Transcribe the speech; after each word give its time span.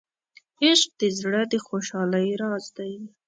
عشق 0.63 0.89
د 1.01 1.03
زړه 1.19 1.41
د 1.51 1.53
خوشحالۍ 1.65 2.29
راز 2.41 2.65
دی. 2.77 2.93